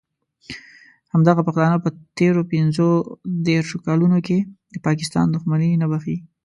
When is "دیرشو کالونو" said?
3.45-4.17